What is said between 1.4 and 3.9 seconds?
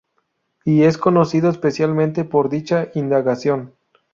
especialmente por dicha indagación.